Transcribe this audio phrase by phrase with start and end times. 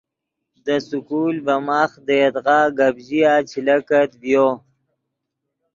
[0.65, 4.47] دے سکول ڤے ماخ دے یدغا گپ ژیا چے لکت ڤیو